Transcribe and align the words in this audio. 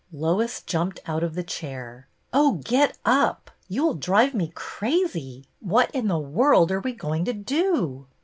'"Lois 0.27 0.63
jumped 0.63 0.99
out 1.05 1.21
of 1.21 1.35
the 1.35 1.43
chair. 1.43 2.07
"Oh, 2.33 2.53
get 2.63 2.97
up. 3.05 3.51
You 3.69 3.85
will 3.85 3.93
drive 3.93 4.33
me 4.33 4.51
crazy. 4.55 5.45
What 5.59 5.91
in 5.91 6.07
the 6.07 6.17
world 6.17 6.71
are 6.71 6.79
we 6.79 6.93
going 6.93 7.23
to 7.25 7.33
do 7.33 8.07